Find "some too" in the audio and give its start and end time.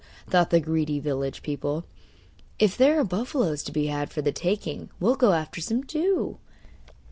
5.61-6.39